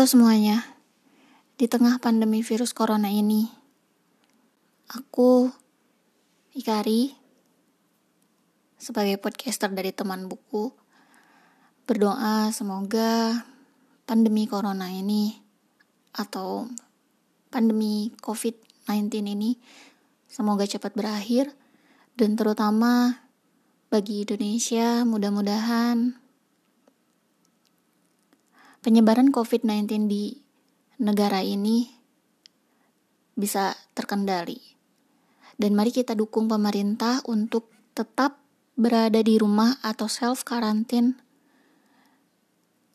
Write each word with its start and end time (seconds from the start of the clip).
Halo 0.00 0.08
semuanya. 0.08 0.64
Di 1.60 1.68
tengah 1.68 2.00
pandemi 2.00 2.40
virus 2.40 2.72
corona 2.72 3.12
ini, 3.12 3.44
aku 4.88 5.52
Ikari 6.56 7.12
sebagai 8.80 9.20
podcaster 9.20 9.68
dari 9.68 9.92
teman 9.92 10.24
buku 10.24 10.72
berdoa 11.84 12.48
semoga 12.48 13.44
pandemi 14.08 14.48
corona 14.48 14.88
ini 14.88 15.36
atau 16.16 16.64
pandemi 17.52 18.08
COVID-19 18.24 19.36
ini 19.36 19.60
semoga 20.24 20.64
cepat 20.64 20.96
berakhir 20.96 21.52
dan 22.16 22.40
terutama 22.40 23.20
bagi 23.92 24.24
Indonesia 24.24 25.04
mudah-mudahan 25.04 26.29
penyebaran 28.80 29.28
COVID-19 29.28 30.08
di 30.08 30.40
negara 31.00 31.40
ini 31.44 31.88
bisa 33.36 33.72
terkendali. 33.96 34.60
Dan 35.60 35.76
mari 35.76 35.92
kita 35.92 36.16
dukung 36.16 36.48
pemerintah 36.48 37.20
untuk 37.28 37.68
tetap 37.92 38.40
berada 38.80 39.20
di 39.20 39.36
rumah 39.36 39.76
atau 39.84 40.08
self 40.08 40.40
karantin 40.44 41.20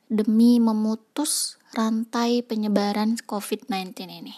demi 0.09 0.57
memutus 0.57 1.61
rantai 1.77 2.41
penyebaran 2.41 3.21
COVID-19 3.21 3.93
ini. 4.09 4.35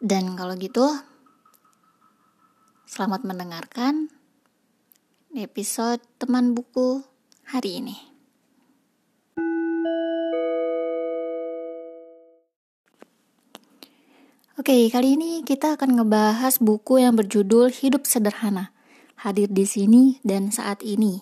Dan 0.00 0.36
kalau 0.36 0.52
gitu, 0.60 0.84
selamat 2.84 3.24
mendengarkan 3.24 4.12
di 5.36 5.44
episode 5.44 6.00
teman 6.16 6.56
buku 6.56 7.04
hari 7.44 7.84
ini. 7.84 7.92
Oke, 14.56 14.88
kali 14.88 15.20
ini 15.20 15.44
kita 15.44 15.76
akan 15.76 16.00
ngebahas 16.00 16.56
buku 16.56 17.04
yang 17.04 17.20
berjudul 17.20 17.68
Hidup 17.68 18.08
Sederhana. 18.08 18.72
Hadir 19.20 19.52
di 19.52 19.68
sini 19.68 20.16
dan 20.24 20.48
saat 20.48 20.80
ini. 20.80 21.20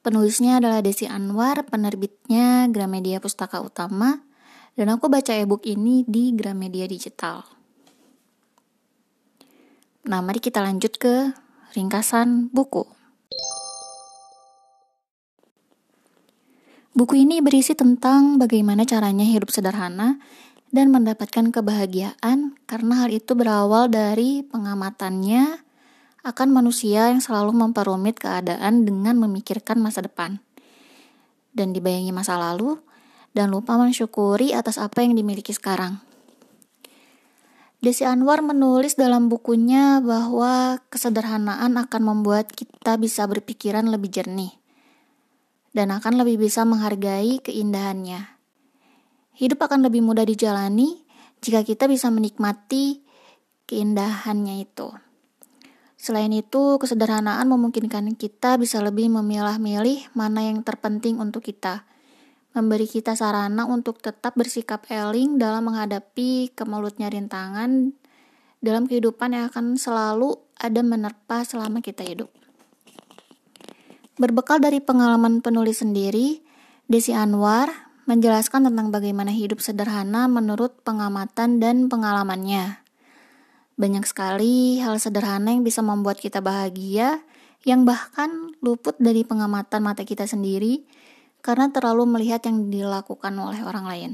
Penulisnya 0.00 0.56
adalah 0.56 0.80
Desi 0.80 1.04
Anwar, 1.04 1.68
penerbitnya 1.68 2.72
Gramedia 2.72 3.20
Pustaka 3.20 3.60
Utama, 3.60 4.24
dan 4.72 4.88
aku 4.88 5.12
baca 5.12 5.36
e-book 5.36 5.68
ini 5.68 6.00
di 6.08 6.32
Gramedia 6.32 6.88
Digital. 6.88 7.44
Nah, 10.08 10.24
mari 10.24 10.40
kita 10.40 10.64
lanjut 10.64 10.96
ke 10.96 11.36
ringkasan 11.76 12.48
buku. 12.48 13.03
Buku 16.94 17.26
ini 17.26 17.42
berisi 17.42 17.74
tentang 17.74 18.38
bagaimana 18.38 18.86
caranya 18.86 19.26
hidup 19.26 19.50
sederhana 19.50 20.22
dan 20.70 20.94
mendapatkan 20.94 21.50
kebahagiaan 21.50 22.54
karena 22.70 22.94
hal 23.02 23.10
itu 23.10 23.34
berawal 23.34 23.90
dari 23.90 24.46
pengamatannya 24.46 25.58
akan 26.22 26.48
manusia 26.54 27.10
yang 27.10 27.18
selalu 27.18 27.50
memperumit 27.50 28.14
keadaan 28.22 28.86
dengan 28.86 29.18
memikirkan 29.18 29.82
masa 29.82 30.06
depan 30.06 30.38
dan 31.50 31.74
dibayangi 31.74 32.14
masa 32.14 32.38
lalu 32.38 32.78
dan 33.34 33.50
lupa 33.50 33.74
mensyukuri 33.74 34.54
atas 34.54 34.78
apa 34.78 35.02
yang 35.02 35.18
dimiliki 35.18 35.50
sekarang. 35.50 35.98
Desi 37.82 38.06
Anwar 38.06 38.38
menulis 38.38 38.94
dalam 38.94 39.26
bukunya 39.26 39.98
bahwa 39.98 40.78
kesederhanaan 40.94 41.74
akan 41.74 42.02
membuat 42.06 42.54
kita 42.54 42.94
bisa 43.02 43.26
berpikiran 43.26 43.90
lebih 43.90 44.14
jernih 44.14 44.62
dan 45.74 45.90
akan 45.90 46.22
lebih 46.22 46.38
bisa 46.38 46.62
menghargai 46.62 47.42
keindahannya. 47.42 48.38
Hidup 49.34 49.58
akan 49.66 49.82
lebih 49.82 50.00
mudah 50.06 50.22
dijalani 50.22 51.02
jika 51.42 51.66
kita 51.66 51.90
bisa 51.90 52.08
menikmati 52.14 53.02
keindahannya 53.66 54.62
itu. 54.62 54.94
Selain 55.98 56.30
itu, 56.30 56.78
kesederhanaan 56.78 57.48
memungkinkan 57.50 58.14
kita 58.14 58.60
bisa 58.60 58.78
lebih 58.78 59.10
memilah-milih 59.10 60.14
mana 60.14 60.46
yang 60.46 60.62
terpenting 60.62 61.16
untuk 61.18 61.42
kita, 61.42 61.88
memberi 62.54 62.86
kita 62.86 63.18
sarana 63.18 63.66
untuk 63.66 63.98
tetap 63.98 64.38
bersikap 64.38 64.86
eling 64.86 65.40
dalam 65.40 65.66
menghadapi 65.66 66.54
kemelutnya 66.54 67.10
rintangan 67.10 67.96
dalam 68.64 68.84
kehidupan 68.88 69.36
yang 69.36 69.44
akan 69.52 69.76
selalu 69.76 70.40
ada 70.56 70.80
menerpa 70.80 71.44
selama 71.44 71.82
kita 71.82 72.00
hidup. 72.06 72.43
Berbekal 74.14 74.62
dari 74.62 74.78
pengalaman 74.78 75.42
penulis 75.42 75.82
sendiri, 75.82 76.38
Desi 76.86 77.10
Anwar 77.10 77.66
menjelaskan 78.06 78.70
tentang 78.70 78.94
bagaimana 78.94 79.34
hidup 79.34 79.58
sederhana 79.58 80.30
menurut 80.30 80.70
pengamatan 80.86 81.58
dan 81.58 81.90
pengalamannya. 81.90 82.78
Banyak 83.74 84.06
sekali 84.06 84.78
hal 84.78 85.02
sederhana 85.02 85.50
yang 85.50 85.66
bisa 85.66 85.82
membuat 85.82 86.22
kita 86.22 86.38
bahagia, 86.38 87.26
yang 87.66 87.82
bahkan 87.82 88.54
luput 88.62 88.94
dari 89.02 89.26
pengamatan 89.26 89.82
mata 89.82 90.06
kita 90.06 90.30
sendiri 90.30 90.86
karena 91.42 91.74
terlalu 91.74 92.06
melihat 92.06 92.38
yang 92.46 92.70
dilakukan 92.70 93.34
oleh 93.34 93.66
orang 93.66 93.86
lain. 93.90 94.12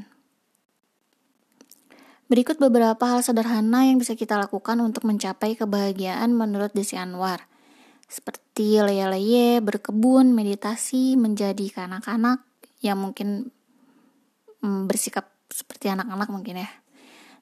Berikut 2.33 2.57
beberapa 2.57 3.05
hal 3.05 3.21
sederhana 3.21 3.85
yang 3.85 4.01
bisa 4.01 4.17
kita 4.17 4.41
lakukan 4.41 4.81
untuk 4.81 5.05
mencapai 5.05 5.61
kebahagiaan 5.61 6.33
menurut 6.33 6.73
Desi 6.73 6.97
Anwar 6.97 7.50
seperti 8.11 8.83
leye-leye, 8.83 9.63
berkebun, 9.63 10.35
meditasi, 10.35 11.15
menjadi 11.15 11.87
anak-anak 11.87 12.43
yang 12.83 12.99
mungkin 12.99 13.55
mm, 14.67 14.91
bersikap 14.91 15.31
seperti 15.47 15.95
anak-anak 15.95 16.27
mungkin 16.27 16.67
ya. 16.67 16.71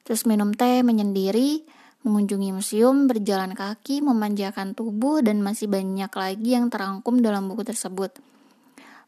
Terus 0.05 0.29
minum 0.29 0.53
teh, 0.53 0.85
menyendiri, 0.85 1.65
mengunjungi 2.05 2.53
museum, 2.53 3.09
berjalan 3.09 3.57
kaki, 3.57 4.05
memanjakan 4.05 4.77
tubuh, 4.77 5.25
dan 5.25 5.41
masih 5.41 5.65
banyak 5.65 6.13
lagi 6.13 6.49
yang 6.53 6.69
terangkum 6.69 7.19
dalam 7.19 7.49
buku 7.49 7.65
tersebut. 7.65 8.13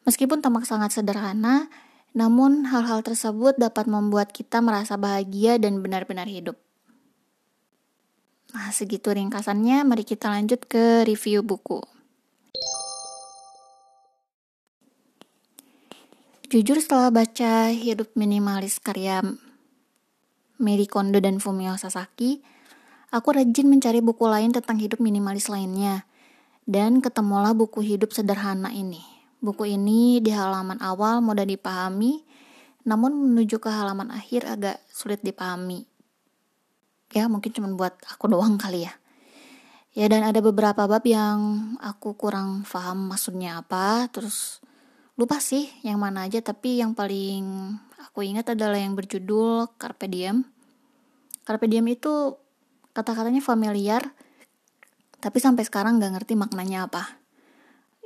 Meskipun 0.10 0.42
tampak 0.42 0.66
sangat 0.66 0.98
sederhana, 0.98 1.70
namun 2.18 2.68
hal-hal 2.68 3.06
tersebut 3.06 3.56
dapat 3.56 3.86
membuat 3.86 4.34
kita 4.34 4.60
merasa 4.60 4.98
bahagia 4.98 5.62
dan 5.62 5.80
benar-benar 5.80 6.26
hidup. 6.26 6.58
Nah, 8.52 8.68
segitu 8.76 9.16
ringkasannya. 9.16 9.88
Mari 9.88 10.04
kita 10.04 10.28
lanjut 10.28 10.68
ke 10.68 11.08
review 11.08 11.40
buku. 11.40 11.80
Jujur 16.52 16.84
setelah 16.84 17.16
baca 17.16 17.72
Hidup 17.72 18.12
Minimalis 18.20 18.84
karya 18.84 19.24
Mary 20.60 20.84
Kondo 20.84 21.24
dan 21.24 21.40
Fumio 21.40 21.80
Sasaki, 21.80 22.44
aku 23.16 23.32
rajin 23.32 23.72
mencari 23.72 24.04
buku 24.04 24.28
lain 24.28 24.52
tentang 24.52 24.78
hidup 24.78 25.00
minimalis 25.00 25.48
lainnya. 25.48 26.04
Dan 26.68 27.00
ketemulah 27.00 27.56
buku 27.56 27.82
Hidup 27.82 28.12
Sederhana 28.12 28.70
ini. 28.70 29.02
Buku 29.40 29.64
ini 29.64 30.22
di 30.22 30.30
halaman 30.30 30.78
awal 30.84 31.24
mudah 31.24 31.48
dipahami, 31.48 32.22
namun 32.86 33.32
menuju 33.32 33.58
ke 33.58 33.72
halaman 33.72 34.14
akhir 34.14 34.46
agak 34.46 34.78
sulit 34.94 35.24
dipahami 35.26 35.91
ya 37.12 37.28
mungkin 37.28 37.52
cuma 37.52 37.68
buat 37.76 37.96
aku 38.08 38.32
doang 38.32 38.56
kali 38.56 38.88
ya. 38.88 38.94
Ya 39.92 40.08
dan 40.08 40.24
ada 40.24 40.40
beberapa 40.40 40.88
bab 40.88 41.04
yang 41.04 41.76
aku 41.84 42.16
kurang 42.16 42.64
paham 42.64 43.12
maksudnya 43.12 43.60
apa. 43.60 44.08
Terus 44.08 44.64
lupa 45.20 45.44
sih 45.44 45.68
yang 45.84 46.00
mana 46.00 46.26
aja 46.26 46.40
tapi 46.40 46.80
yang 46.80 46.96
paling 46.96 47.76
aku 48.00 48.24
ingat 48.24 48.56
adalah 48.56 48.80
yang 48.80 48.96
berjudul 48.96 49.76
Carpe 49.76 50.08
Diem. 50.08 50.48
Carpe 51.44 51.68
Diem 51.68 51.84
itu 51.92 52.40
kata-katanya 52.96 53.44
familiar 53.44 54.16
tapi 55.22 55.38
sampai 55.38 55.68
sekarang 55.68 56.02
gak 56.02 56.18
ngerti 56.18 56.34
maknanya 56.40 56.88
apa. 56.88 57.20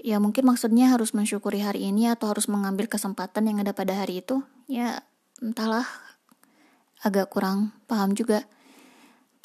Ya 0.01 0.17
mungkin 0.21 0.45
maksudnya 0.45 0.89
harus 0.93 1.13
mensyukuri 1.13 1.61
hari 1.61 1.89
ini 1.89 2.09
atau 2.09 2.29
harus 2.29 2.45
mengambil 2.45 2.85
kesempatan 2.89 3.49
yang 3.49 3.57
ada 3.61 3.73
pada 3.73 3.93
hari 3.93 4.25
itu. 4.25 4.41
Ya 4.65 5.05
entahlah. 5.37 5.85
Agak 7.05 7.29
kurang 7.29 7.69
paham 7.85 8.17
juga 8.17 8.49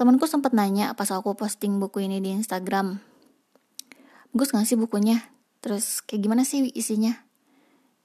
Temanku 0.01 0.25
sempat 0.25 0.57
nanya 0.57 0.97
pas 0.97 1.13
aku 1.13 1.37
posting 1.37 1.77
buku 1.77 2.09
ini 2.09 2.25
di 2.25 2.33
Instagram. 2.33 3.05
Bagus 4.33 4.49
gak 4.49 4.65
sih 4.65 4.81
bukunya? 4.81 5.21
Terus 5.61 6.01
kayak 6.01 6.25
gimana 6.25 6.41
sih 6.49 6.73
isinya? 6.73 7.13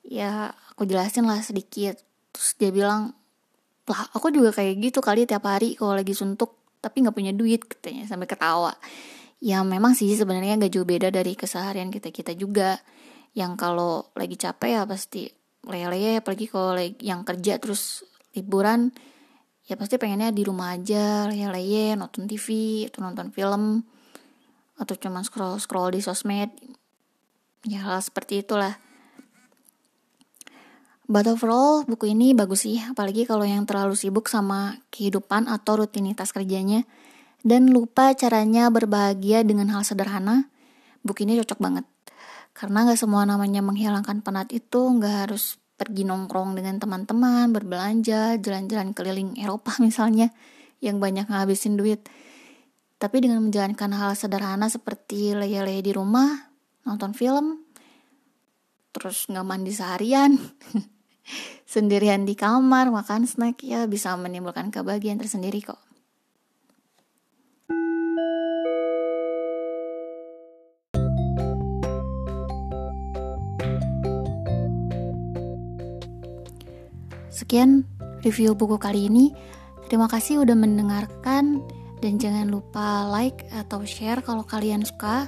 Ya 0.04 0.52
aku 0.76 0.84
jelasin 0.84 1.24
lah 1.24 1.40
sedikit. 1.40 1.96
Terus 2.36 2.60
dia 2.60 2.76
bilang, 2.76 3.16
lah 3.88 4.12
aku 4.12 4.28
juga 4.28 4.52
kayak 4.52 4.76
gitu 4.84 5.00
kali 5.00 5.24
tiap 5.24 5.48
hari 5.48 5.80
kalau 5.80 5.96
lagi 5.96 6.12
suntuk 6.12 6.60
tapi 6.84 7.00
gak 7.00 7.16
punya 7.16 7.32
duit 7.32 7.64
katanya 7.64 8.04
sampai 8.12 8.28
ketawa. 8.28 8.76
Ya 9.40 9.64
memang 9.64 9.96
sih 9.96 10.12
sebenarnya 10.20 10.68
gak 10.68 10.76
jauh 10.76 10.84
beda 10.84 11.16
dari 11.16 11.32
keseharian 11.40 11.96
kita 11.96 12.12
kita 12.12 12.36
juga. 12.36 12.76
Yang 13.40 13.56
kalau 13.56 14.12
lagi 14.20 14.36
capek 14.36 14.68
ya 14.68 14.82
pasti 14.84 15.32
lele 15.64 16.20
apalagi 16.20 16.52
kalau 16.52 16.76
yang 17.00 17.24
kerja 17.24 17.56
terus 17.56 18.04
liburan 18.36 18.92
ya 19.66 19.74
pasti 19.74 19.98
pengennya 19.98 20.30
di 20.30 20.46
rumah 20.46 20.78
aja 20.78 21.26
leye-leye 21.30 21.98
nonton 21.98 22.30
TV 22.30 22.86
atau 22.90 23.02
nonton 23.02 23.34
film 23.34 23.82
atau 24.78 24.94
cuma 25.00 25.26
scroll 25.26 25.58
scroll 25.58 25.94
di 25.96 26.02
sosmed. 26.06 26.54
Ya 27.66 27.82
hal 27.82 27.98
seperti 28.02 28.46
itulah. 28.46 28.78
But 31.06 31.30
overall, 31.30 31.86
buku 31.86 32.18
ini 32.18 32.34
bagus 32.34 32.66
sih, 32.66 32.82
apalagi 32.82 33.30
kalau 33.30 33.46
yang 33.46 33.70
terlalu 33.70 33.94
sibuk 33.94 34.26
sama 34.26 34.82
kehidupan 34.90 35.46
atau 35.46 35.78
rutinitas 35.78 36.34
kerjanya, 36.34 36.82
dan 37.46 37.70
lupa 37.70 38.10
caranya 38.18 38.74
berbahagia 38.74 39.46
dengan 39.46 39.70
hal 39.70 39.86
sederhana, 39.86 40.50
buku 41.06 41.30
ini 41.30 41.38
cocok 41.38 41.62
banget. 41.62 41.86
Karena 42.58 42.90
gak 42.90 42.98
semua 42.98 43.22
namanya 43.22 43.62
menghilangkan 43.62 44.26
penat 44.26 44.50
itu 44.50 44.98
gak 44.98 45.30
harus 45.30 45.62
pergi 45.76 46.08
nongkrong 46.08 46.56
dengan 46.56 46.80
teman-teman, 46.80 47.52
berbelanja, 47.52 48.40
jalan-jalan 48.40 48.96
keliling 48.96 49.36
Eropa 49.40 49.76
misalnya, 49.86 50.32
yang 50.80 51.00
banyak 51.00 51.28
ngabisin 51.28 51.76
duit. 51.76 52.08
Tapi 52.96 53.22
dengan 53.22 53.44
menjalankan 53.44 53.92
hal 53.92 54.12
sederhana 54.16 54.72
seperti 54.72 55.36
leye-leye 55.36 55.84
di 55.84 55.92
rumah, 55.92 56.50
nonton 56.88 57.12
film, 57.12 57.60
terus 58.96 59.28
gak 59.28 59.44
mandi 59.44 59.76
seharian, 59.76 60.40
sendirian 61.76 62.24
di 62.24 62.40
kamar 62.40 62.88
makan 62.90 63.28
snack 63.28 63.60
ya 63.68 63.84
bisa 63.86 64.16
menimbulkan 64.16 64.72
kebahagiaan 64.72 65.20
tersendiri 65.20 65.60
kok. 65.60 65.85
Sekian 77.36 77.84
review 78.24 78.56
buku 78.56 78.80
kali 78.80 79.12
ini. 79.12 79.36
Terima 79.92 80.08
kasih 80.08 80.40
udah 80.40 80.56
mendengarkan 80.56 81.60
dan 82.00 82.16
jangan 82.16 82.48
lupa 82.48 83.12
like 83.12 83.44
atau 83.52 83.84
share 83.84 84.24
kalau 84.24 84.48
kalian 84.48 84.88
suka. 84.88 85.28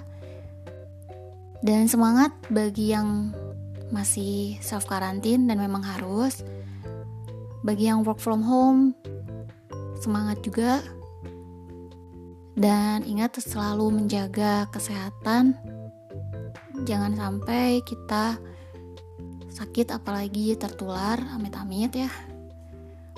Dan 1.59 1.91
semangat 1.91 2.31
bagi 2.47 2.95
yang 2.95 3.35
masih 3.91 4.55
self 4.63 4.87
karantin 4.87 5.51
dan 5.51 5.59
memang 5.59 5.83
harus. 5.83 6.47
Bagi 7.67 7.91
yang 7.91 8.07
work 8.07 8.23
from 8.23 8.39
home, 8.39 8.95
semangat 9.99 10.39
juga. 10.47 10.79
Dan 12.55 13.03
ingat 13.03 13.35
selalu 13.35 13.91
menjaga 13.91 14.71
kesehatan. 14.71 15.59
Jangan 16.87 17.19
sampai 17.19 17.83
kita 17.83 18.39
sakit 19.57 19.89
apalagi 19.89 20.53
tertular, 20.53 21.17
amit-amit 21.33 21.97
ya. 21.97 22.11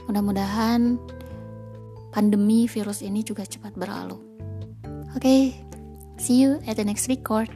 Mudah-mudahan 0.08 0.96
pandemi 2.16 2.64
virus 2.72 3.04
ini 3.04 3.28
juga 3.28 3.44
cepat 3.44 3.76
berlalu. 3.76 4.16
Oke, 5.14 5.20
okay, 5.20 5.42
see 6.16 6.40
you 6.40 6.64
at 6.64 6.80
the 6.80 6.86
next 6.88 7.12
record. 7.12 7.52